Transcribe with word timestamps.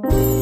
Bringing 0.00 0.39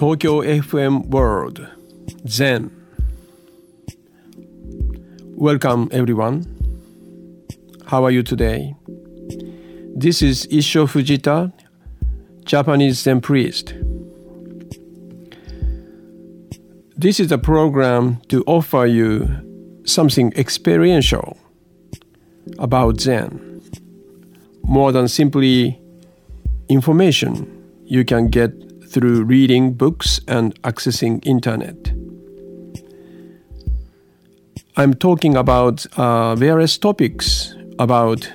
Tokyo 0.00 0.40
FM 0.40 1.08
World 1.08 1.68
Zen. 2.26 2.70
Welcome 5.36 5.90
everyone. 5.92 6.46
How 7.84 8.04
are 8.04 8.10
you 8.10 8.22
today? 8.22 8.74
This 9.94 10.22
is 10.22 10.46
Issho 10.46 10.86
Fujita, 10.88 11.52
Japanese 12.46 13.00
Zen 13.00 13.20
priest. 13.20 13.74
This 16.96 17.20
is 17.20 17.30
a 17.30 17.36
program 17.36 18.22
to 18.28 18.42
offer 18.46 18.86
you 18.86 19.28
something 19.84 20.32
experiential 20.34 21.36
about 22.58 23.02
Zen, 23.02 23.60
more 24.62 24.92
than 24.92 25.08
simply 25.08 25.78
information 26.70 27.34
you 27.84 28.06
can 28.06 28.28
get 28.28 28.69
through 28.90 29.22
reading 29.24 29.72
books 29.72 30.20
and 30.26 30.60
accessing 30.62 31.24
internet. 31.24 31.92
I'm 34.76 34.94
talking 34.94 35.36
about 35.36 35.86
uh, 35.96 36.34
various 36.34 36.78
topics 36.78 37.54
about 37.78 38.30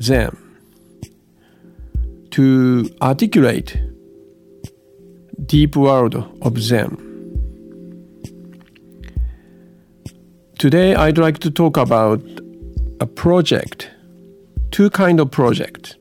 Zen 0.00 0.36
to 2.30 2.90
articulate 3.00 3.80
deep 5.46 5.76
world 5.76 6.14
of 6.42 6.58
Zen. 6.58 7.02
Today 10.58 10.94
I'd 10.94 11.18
like 11.18 11.38
to 11.38 11.50
talk 11.50 11.76
about 11.76 12.20
a 13.00 13.06
project, 13.06 13.90
two 14.70 14.90
kind 14.90 15.20
of 15.20 15.30
project. 15.30 15.96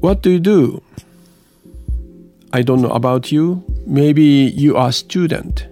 What 0.00 0.22
do 0.22 0.30
you 0.30 0.40
do? 0.40 0.82
I 2.52 2.62
don't 2.62 2.80
know 2.80 2.90
about 2.90 3.32
you. 3.32 3.62
Maybe 3.86 4.22
you 4.22 4.76
are 4.76 4.88
a 4.88 4.92
student 4.92 5.66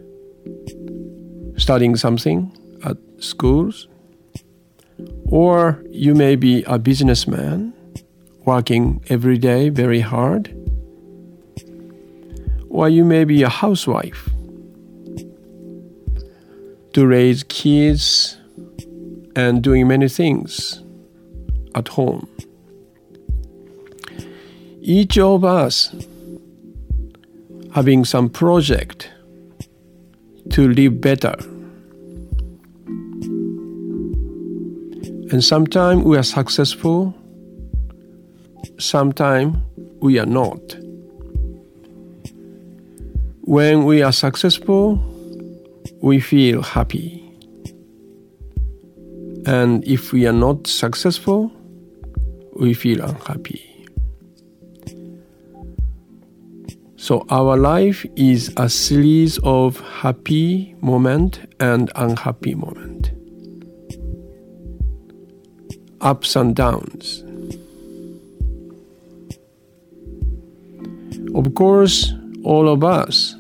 studying 1.57 1.97
something 1.97 2.51
at 2.85 2.97
schools, 3.19 3.89
or 5.27 5.83
you 5.91 6.15
may 6.15 6.37
be 6.37 6.65
a 6.65 6.79
businessman 6.79 7.73
working 8.45 9.03
every 9.09 9.39
day 9.39 9.69
very 9.69 10.01
hard, 10.01 10.55
or 12.69 12.89
you 12.89 13.05
may 13.05 13.25
be 13.25 13.43
a 13.43 13.49
housewife 13.49 14.29
to 16.93 17.07
raise 17.07 17.45
kids 17.45 18.37
and 19.37 19.63
doing 19.63 19.89
many 19.89 20.09
things 20.09 20.83
at 21.75 21.89
home. 21.89 22.29
Each 24.81 25.19
of 25.19 25.45
us 25.45 25.95
having 27.75 28.05
some 28.05 28.29
project 28.29 29.11
to 30.49 30.69
live 30.69 31.01
better. 31.01 31.35
And 35.33 35.43
sometimes 35.43 36.05
we 36.05 36.17
are 36.17 36.23
successful, 36.23 37.13
sometimes 38.79 39.57
we 40.01 40.21
are 40.21 40.27
not. 40.27 40.77
When 43.41 43.85
we 43.85 44.03
are 44.03 44.13
successful, 44.13 45.01
we 46.01 46.21
feel 46.21 46.63
happy. 46.63 47.21
And 49.47 49.85
if 49.85 50.13
we 50.13 50.29
are 50.29 50.33
not 50.33 50.69
successful, 50.69 51.51
we 52.55 52.73
feel 52.73 53.03
unhappy. 53.03 53.74
So 57.05 57.27
our 57.29 57.59
life 57.59 58.07
is 58.17 58.51
a 58.57 58.71
series 58.71 59.39
of 59.45 59.79
happy 59.81 60.75
moment 60.81 61.39
and 61.61 61.93
unhappy 61.97 62.55
moment. 62.55 63.13
Ups 66.01 66.35
and 66.35 66.57
downs. 66.57 67.23
Of 71.35 71.55
course, 71.55 72.15
all 72.43 72.71
of 72.71 72.83
us 72.83 73.37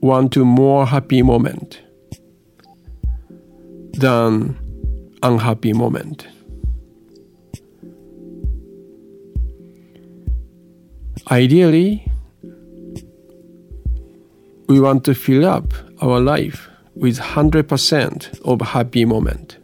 want 0.00 0.32
to 0.32 0.46
more 0.46 0.86
happy 0.86 1.20
moment 1.20 1.82
than 3.92 4.56
unhappy 5.22 5.74
moment. 5.74 6.26
Ideally, 11.30 12.10
we 14.74 14.80
want 14.80 15.04
to 15.04 15.14
fill 15.14 15.46
up 15.46 15.72
our 16.02 16.18
life 16.18 16.68
with 16.96 17.16
100% 17.16 18.40
of 18.40 18.60
happy 18.60 19.04
moment 19.04 19.56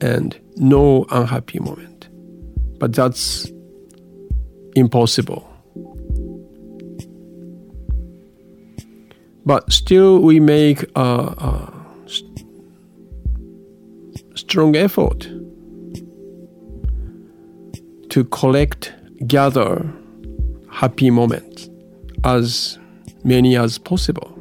and 0.00 0.40
no 0.56 1.04
unhappy 1.10 1.58
moment. 1.58 2.08
But 2.78 2.94
that's 2.94 3.52
impossible. 4.74 5.46
But 9.44 9.70
still, 9.70 10.20
we 10.20 10.40
make 10.40 10.82
a, 10.96 11.00
a 11.02 11.74
st- 12.06 12.48
strong 14.34 14.76
effort 14.76 15.28
to 18.08 18.24
collect, 18.30 18.94
gather 19.26 19.92
happy 20.70 21.10
moments 21.10 21.68
as 22.24 22.78
many 23.24 23.54
as 23.58 23.76
possible. 23.76 24.37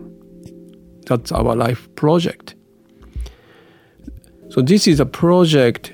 That's 1.08 1.32
our 1.32 1.56
life 1.56 1.88
project. 1.96 2.56
So, 4.50 4.62
this 4.62 4.88
is 4.88 5.00
a 5.00 5.06
project 5.06 5.94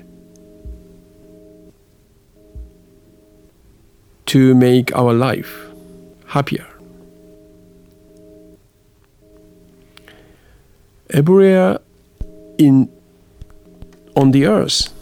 to 4.26 4.54
make 4.56 4.94
our 4.96 5.12
life 5.12 5.68
happier. 6.26 6.66
Everywhere 11.10 11.78
in 12.58 12.90
on 14.16 14.32
the 14.32 14.46
earth, 14.46 14.92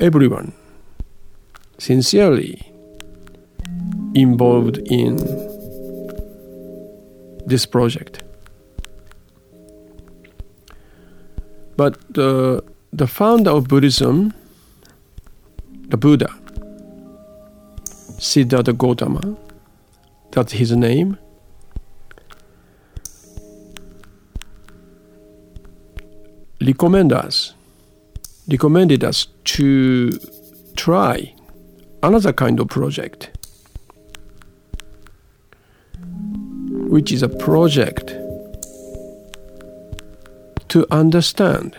everyone 0.00 0.52
sincerely 1.78 2.60
involved 4.14 4.78
in 4.78 5.16
this 7.46 7.66
project. 7.66 8.23
But 11.76 11.98
the, 12.14 12.62
the 12.92 13.06
founder 13.06 13.50
of 13.50 13.68
Buddhism, 13.68 14.32
the 15.88 15.96
Buddha, 15.96 16.28
Siddhartha 18.18 18.72
Gautama, 18.72 19.36
that's 20.30 20.52
his 20.52 20.72
name, 20.72 21.18
recommend 26.60 27.12
us, 27.12 27.54
recommended 28.48 29.04
us 29.04 29.26
to 29.44 30.10
try 30.76 31.34
another 32.02 32.32
kind 32.32 32.60
of 32.60 32.68
project, 32.68 33.30
which 36.88 37.10
is 37.10 37.22
a 37.22 37.28
project 37.28 38.14
to 40.74 40.84
understand 40.90 41.76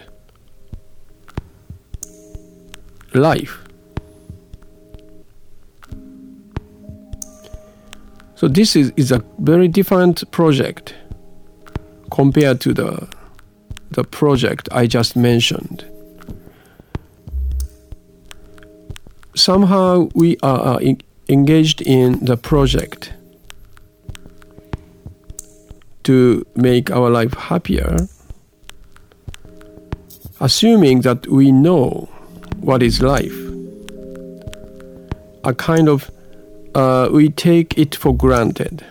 life. 3.14 3.60
So 8.36 8.48
this 8.48 8.78
is, 8.78 8.94
is 8.96 9.12
a 9.12 9.22
very 9.40 9.68
different 9.68 10.32
project 10.32 10.96
compared 12.10 12.62
to 12.62 12.74
the 12.74 13.08
the 13.92 14.06
project 14.06 14.70
I 14.72 14.88
just 14.88 15.18
mentioned. 15.18 15.84
Somehow 19.36 20.08
we 20.16 20.38
are 20.42 20.80
en- 20.82 21.02
engaged 21.28 21.82
in 21.82 22.24
the 22.24 22.38
project 22.38 23.12
to 26.04 26.46
make 26.56 26.92
our 26.92 27.10
life 27.10 27.34
happier, 27.34 28.08
assuming 30.40 31.02
that 31.02 31.28
we 31.28 31.52
know 31.52 32.10
what 32.62 32.82
is 32.84 33.02
life. 33.02 33.36
A 35.44 35.54
kind 35.54 35.88
of, 35.88 36.10
uh, 36.74 37.10
we 37.12 37.30
take 37.30 37.78
it 37.78 37.96
for 37.96 38.16
granted. 38.16 38.86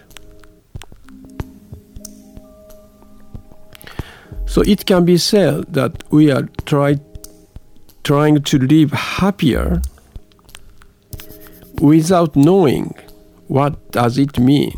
So 4.46 4.62
it 4.62 4.86
can 4.86 5.04
be 5.04 5.16
said 5.16 5.72
that 5.74 6.04
we 6.10 6.30
are 6.30 6.48
try, 6.64 7.00
trying 8.04 8.42
to 8.42 8.58
live 8.58 8.92
happier 8.92 9.82
without 11.80 12.36
knowing 12.36 12.94
what 13.48 13.90
does 13.90 14.16
it 14.16 14.38
mean 14.38 14.72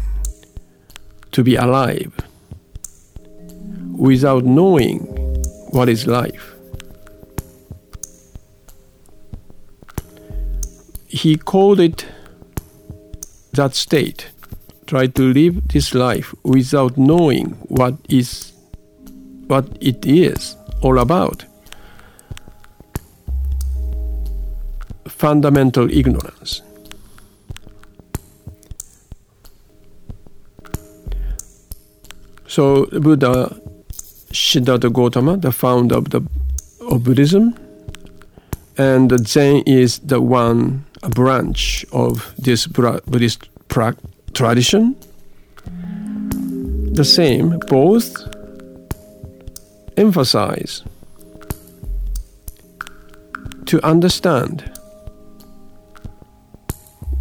to 1.33 1.45
be 1.45 1.57
alive 1.57 2.12
without 3.97 4.45
knowing 4.45 5.01
what 5.71 5.89
is 5.89 6.07
life 6.07 6.56
he 11.17 11.35
called 11.35 11.81
it 11.81 12.05
that 13.53 13.75
state 13.75 14.29
try 14.87 15.07
to 15.07 15.33
live 15.33 15.67
this 15.69 15.95
life 15.95 16.35
without 16.45 16.99
knowing 16.99 17.47
what 17.69 17.95
is 18.09 18.53
what 19.47 19.67
it 19.81 20.05
is 20.05 20.57
all 20.83 20.99
about. 20.99 21.45
Fundamental 25.09 25.91
ignorance. 25.91 26.61
So 32.47 32.87
Buddha 32.87 33.59
Siddhartha 34.33 34.91
Gautama, 34.91 35.39
the 35.39 35.53
founder 35.53 35.97
of 35.97 36.11
the 36.11 36.21
of 36.83 37.05
Buddhism, 37.05 37.55
and 38.77 39.27
Zen 39.27 39.62
is 39.67 39.99
the 40.01 40.21
one 40.21 40.86
branch 41.11 41.85
of 41.93 42.35
this 42.38 42.67
Buddhist 42.67 43.49
tradition. 44.35 44.97
The 46.93 47.05
same, 47.05 47.58
both 47.69 48.17
emphasize 49.97 50.82
to 53.67 53.85
understand 53.85 54.70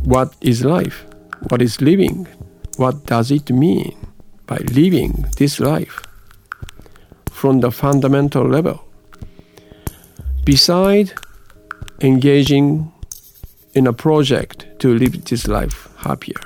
what 0.03 0.35
is 0.41 0.63
life, 0.63 1.05
what 1.49 1.61
is 1.61 1.81
living, 1.81 2.27
what 2.77 3.05
does 3.05 3.31
it 3.31 3.49
mean 3.49 3.95
by 4.45 4.57
living 4.57 5.25
this 5.37 5.59
life 5.59 6.01
from 7.31 7.59
the 7.59 7.71
fundamental 7.71 8.47
level. 8.47 8.81
Beside 10.45 11.11
engaging 12.01 12.91
in 13.75 13.87
a 13.87 13.93
project 13.93 14.65
to 14.79 14.97
live 14.97 15.25
this 15.25 15.47
life 15.47 15.89
happier. 15.97 16.39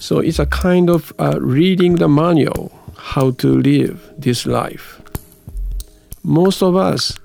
So 0.00 0.18
it's 0.18 0.38
a 0.38 0.46
kind 0.46 0.90
of 0.90 1.12
uh, 1.18 1.38
reading 1.40 1.96
the 1.96 2.08
manual 2.08 2.72
how 2.96 3.30
to 3.32 3.60
live 3.60 4.12
this 4.18 4.46
life. 4.46 5.00
Most 6.22 6.62
of 6.62 6.76
us 6.76 7.16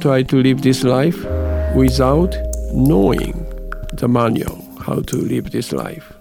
try 0.00 0.22
to 0.22 0.36
live 0.42 0.62
this 0.62 0.84
life 0.84 1.24
without 1.74 2.34
knowing 2.72 3.32
the 3.94 4.08
manual 4.08 4.64
how 4.80 5.00
to 5.00 5.16
live 5.16 5.50
this 5.50 5.72
life. 5.72 6.12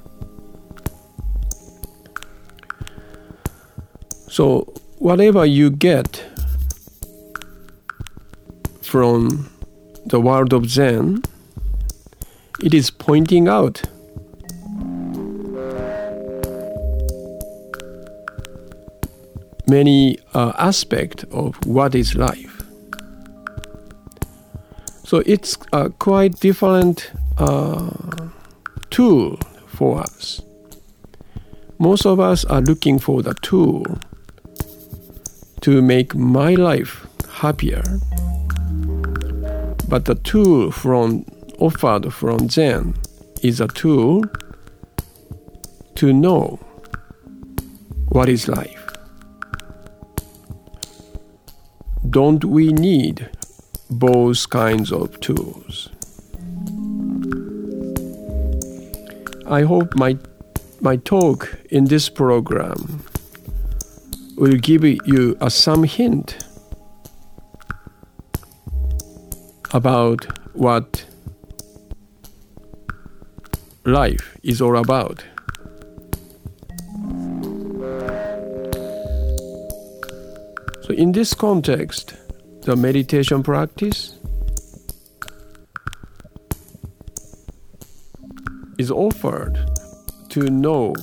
So, 4.28 4.72
whatever 5.00 5.46
you 5.46 5.70
get 5.70 6.24
from 8.90 9.48
the 10.08 10.20
world 10.20 10.52
of 10.52 10.68
Zen, 10.68 11.22
it 12.64 12.74
is 12.74 12.90
pointing 12.90 13.48
out 13.48 13.84
many 19.68 20.18
uh, 20.34 20.54
aspects 20.58 21.24
of 21.26 21.56
what 21.68 21.94
is 21.94 22.16
life. 22.16 22.64
So 25.04 25.22
it's 25.28 25.56
a 25.72 25.92
quite 25.92 26.40
different 26.40 27.12
uh, 27.38 27.92
tool 28.90 29.38
for 29.68 30.02
us. 30.02 30.42
Most 31.78 32.08
of 32.08 32.20
us 32.20 32.44
are 32.46 32.62
looking 32.62 32.98
for 32.98 33.22
the 33.22 33.36
tool 33.44 33.86
to 35.62 35.80
make 35.84 36.16
my 36.16 36.56
life 36.56 37.06
happier. 37.30 37.84
But 39.90 40.06
the 40.06 40.14
tool 40.14 40.70
from 40.70 41.26
offered 41.58 42.14
from 42.14 42.48
Zen 42.48 42.94
is 43.42 43.60
a 43.60 43.68
tool 43.68 44.24
to 45.96 46.14
know 46.14 46.60
what 48.10 48.30
is 48.30 48.48
life. 48.48 48.86
Don't 52.08 52.46
we 52.46 52.72
need 52.72 53.30
both 53.90 54.48
kinds 54.52 54.92
of 54.92 55.20
tools? 55.22 55.90
I 59.48 59.64
hope 59.64 59.96
my 59.96 60.18
my 60.82 60.98
talk 60.98 61.58
in 61.72 61.86
this 61.86 62.10
program 62.10 63.04
will 64.38 64.58
give 64.58 64.86
you 64.86 65.36
a, 65.42 65.50
some 65.50 65.84
hint 65.84 66.38
about 69.74 70.26
what 70.56 71.06
life 73.86 74.38
is 74.44 74.62
all 74.62 74.78
about. 74.78 75.24
So, 80.82 80.94
in 80.96 81.12
this 81.12 81.34
context, 81.34 82.16
the 82.64 82.76
meditation 82.76 83.44
practice 83.44 84.16
is 88.80 88.90
offered 88.90 89.58
to 90.30 90.50
know 90.50 90.96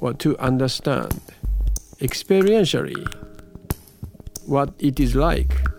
or 0.00 0.14
to 0.14 0.36
understand 0.38 1.20
experientially 2.00 3.06
what 4.46 4.72
it 4.78 4.98
is 4.98 5.14
like 5.14 5.69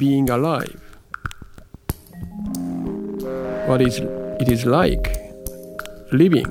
being 0.00 0.30
alive, 0.30 0.80
what 3.68 3.82
is 3.82 3.98
it 4.40 4.48
is 4.48 4.64
like 4.64 5.20
living. 6.12 6.50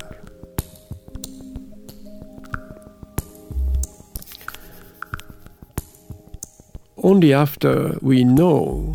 Only 7.02 7.32
after 7.34 7.98
we 8.00 8.22
know 8.24 8.94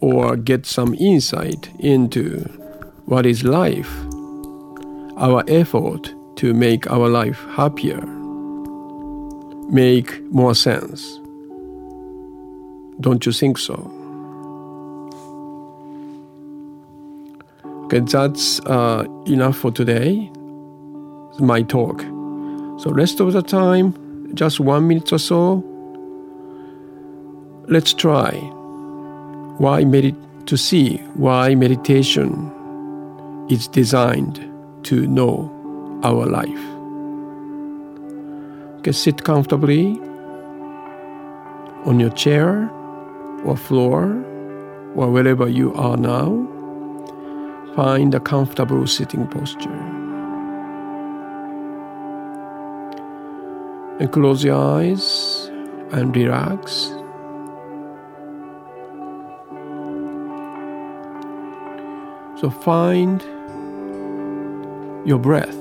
or 0.00 0.36
get 0.36 0.66
some 0.66 0.94
insight 0.94 1.70
into 1.78 2.40
what 3.06 3.24
is 3.24 3.44
life, 3.44 3.90
our 5.16 5.42
effort 5.48 6.12
to 6.36 6.52
make 6.52 6.90
our 6.90 7.08
life 7.08 7.44
happier 7.56 8.00
make 9.70 10.20
more 10.32 10.54
sense. 10.54 11.19
Don't 13.00 13.24
you 13.24 13.32
think 13.32 13.56
so? 13.56 13.74
Okay, 17.84 18.00
that's 18.00 18.60
uh, 18.66 19.04
enough 19.26 19.56
for 19.56 19.70
today. 19.70 20.30
My 21.38 21.62
talk. 21.62 22.02
So 22.78 22.90
rest 22.90 23.20
of 23.20 23.32
the 23.32 23.42
time, 23.42 23.94
just 24.34 24.60
one 24.60 24.86
minute 24.86 25.12
or 25.12 25.18
so. 25.18 25.64
Let's 27.68 27.94
try 27.94 28.32
why 29.58 29.84
medit- 29.84 30.46
to 30.46 30.56
see 30.56 30.98
why 31.14 31.54
meditation 31.54 32.52
is 33.48 33.66
designed 33.66 34.44
to 34.84 35.06
know 35.06 35.50
our 36.02 36.26
life. 36.26 36.64
Okay, 38.78 38.92
sit 38.92 39.24
comfortably 39.24 39.98
on 41.84 41.98
your 41.98 42.10
chair 42.10 42.70
or 43.44 43.56
floor 43.56 44.04
or 44.94 45.10
wherever 45.10 45.48
you 45.48 45.72
are 45.74 45.96
now, 45.96 46.46
find 47.74 48.14
a 48.14 48.20
comfortable 48.20 48.86
sitting 48.86 49.26
posture. 49.28 49.70
And 54.00 54.10
close 54.12 54.42
your 54.42 54.56
eyes 54.56 55.50
and 55.92 56.14
relax. 56.16 56.92
So 62.40 62.48
find 62.48 63.20
your 65.06 65.18
breath. 65.18 65.56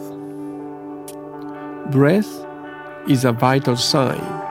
Breath 1.92 2.46
is 3.08 3.26
a 3.26 3.32
vital 3.32 3.76
sign 3.76 4.49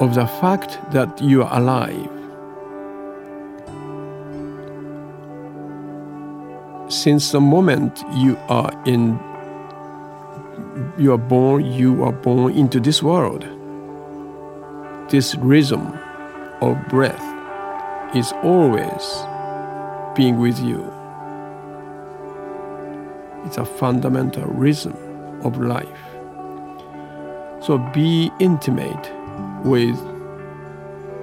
of 0.00 0.14
the 0.14 0.26
fact 0.26 0.78
that 0.90 1.20
you 1.20 1.42
are 1.42 1.58
alive. 1.58 2.10
Since 6.88 7.30
the 7.32 7.40
moment 7.40 8.02
you 8.14 8.36
are 8.48 8.72
in 8.86 9.18
you 10.98 11.12
are 11.12 11.18
born 11.18 11.64
you 11.64 12.02
are 12.02 12.12
born 12.12 12.52
into 12.54 12.80
this 12.80 13.02
world. 13.02 13.46
This 15.10 15.34
rhythm 15.36 15.96
of 16.60 16.76
breath 16.88 17.24
is 18.16 18.32
always 18.42 19.02
being 20.16 20.38
with 20.38 20.58
you. 20.60 20.82
It's 23.44 23.58
a 23.58 23.64
fundamental 23.64 24.44
rhythm 24.46 24.96
of 25.44 25.60
life. 25.60 26.04
So 27.60 27.78
be 27.92 28.30
intimate 28.40 29.12
with 29.64 29.98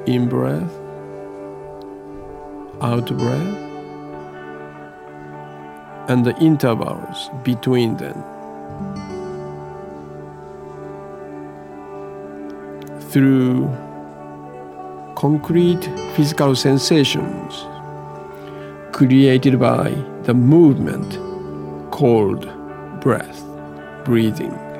in 0.07 0.27
breath, 0.27 0.71
out 2.81 3.05
breath, 3.17 3.57
and 6.09 6.25
the 6.25 6.35
intervals 6.39 7.29
between 7.43 7.97
them. 7.97 8.23
Through 13.11 13.69
concrete 15.15 15.83
physical 16.15 16.55
sensations 16.55 17.65
created 18.91 19.59
by 19.59 19.91
the 20.23 20.33
movement 20.33 21.19
called 21.91 22.49
breath, 23.01 23.43
breathing. 24.03 24.70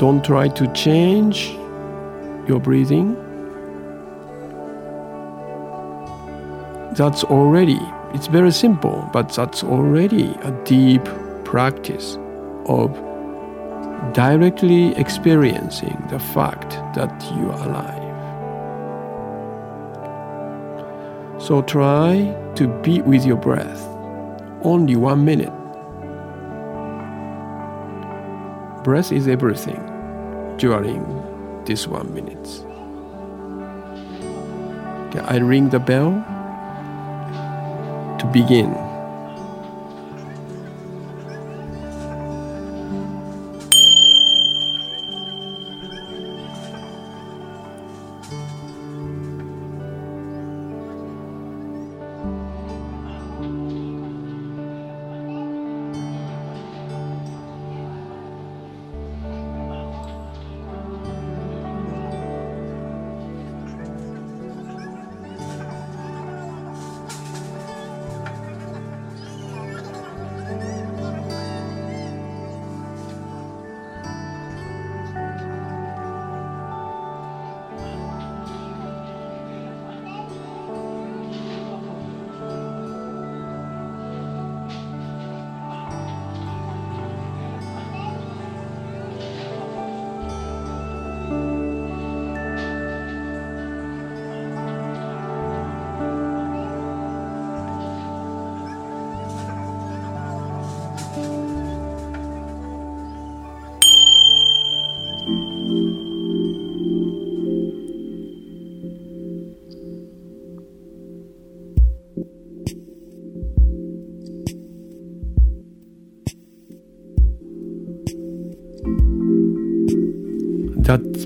Don't 0.00 0.24
try 0.24 0.48
to 0.48 0.66
change 0.72 1.50
your 2.48 2.58
breathing. 2.58 3.14
That's 6.94 7.22
already, 7.22 7.78
it's 8.14 8.26
very 8.26 8.50
simple, 8.50 9.06
but 9.12 9.28
that's 9.28 9.62
already 9.62 10.34
a 10.40 10.52
deep 10.64 11.04
practice 11.44 12.16
of 12.64 12.94
directly 14.14 14.96
experiencing 14.96 16.02
the 16.08 16.18
fact 16.18 16.70
that 16.94 17.12
you 17.36 17.50
are 17.50 17.68
alive. 17.68 17.98
So 21.42 21.60
try 21.60 22.34
to 22.54 22.68
be 22.80 23.02
with 23.02 23.26
your 23.26 23.36
breath 23.36 23.86
only 24.62 24.96
one 24.96 25.26
minute. 25.26 25.52
Breath 28.82 29.12
is 29.12 29.28
everything 29.28 29.89
during 30.60 31.02
this 31.64 31.88
one 31.88 32.12
minute. 32.12 32.48
Okay, 35.08 35.20
I 35.20 35.38
ring 35.38 35.70
the 35.70 35.78
bell 35.80 36.12
to 38.20 38.26
begin. 38.26 38.89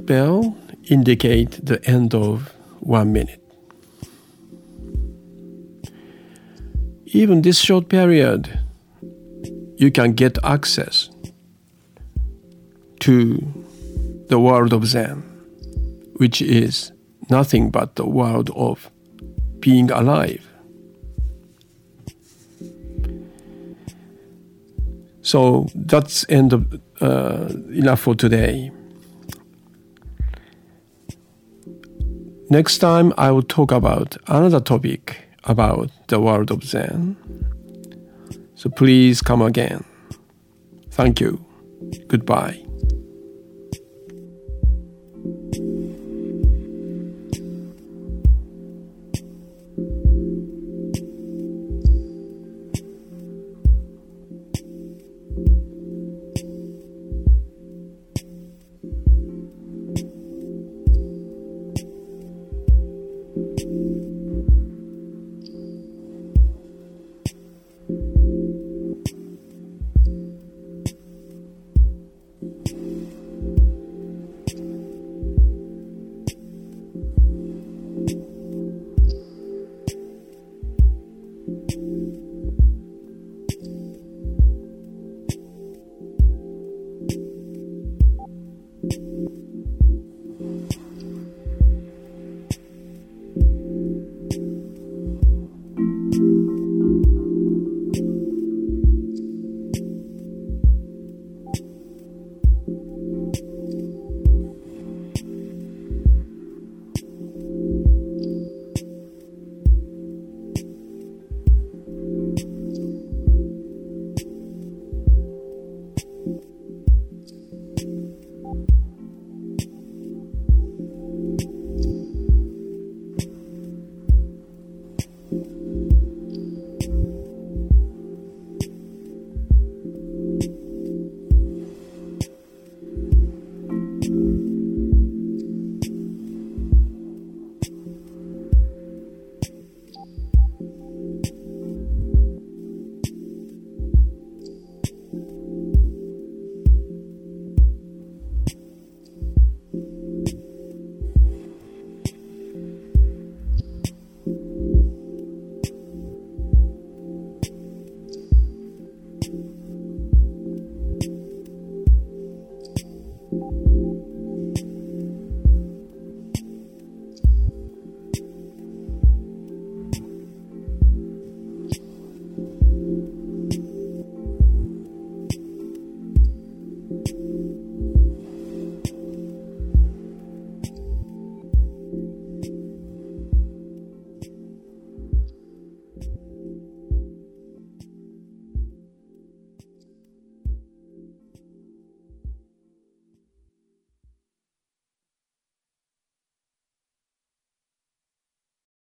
Bell 0.07 0.57
indicate 0.85 1.65
the 1.65 1.83
end 1.85 2.15
of 2.15 2.53
one 2.81 3.13
minute. 3.13 3.41
Even 7.07 7.43
this 7.43 7.59
short 7.59 7.89
period, 7.89 8.59
you 9.77 9.91
can 9.91 10.13
get 10.13 10.37
access 10.45 11.11
to 13.01 13.39
the 14.29 14.39
world 14.39 14.73
of 14.73 14.87
Zen, 14.87 15.23
which 16.17 16.43
is 16.43 16.93
nothing 17.31 17.71
but 17.71 17.97
the 17.97 18.07
world 18.07 18.51
of 18.55 18.91
being 19.61 19.91
alive. 19.91 20.47
So 25.23 25.69
that's 25.75 26.27
end 26.29 26.53
of 26.53 26.81
uh, 27.01 27.49
enough 27.71 28.01
for 28.01 28.15
today. 28.15 28.71
Next 32.51 32.79
time, 32.79 33.13
I 33.17 33.31
will 33.31 33.43
talk 33.43 33.73
about 33.73 34.17
another 34.27 34.61
topic 34.61 35.25
about 35.45 35.91
the 36.09 36.21
world 36.21 36.51
of 36.51 36.63
Zen. 36.63 37.17
So 38.55 38.71
please 38.71 39.21
come 39.21 39.43
again. 39.43 39.85
Thank 40.91 41.21
you. 41.21 41.45
Goodbye. 42.07 42.64